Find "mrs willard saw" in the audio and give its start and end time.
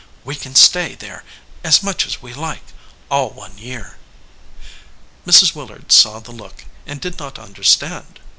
5.27-6.17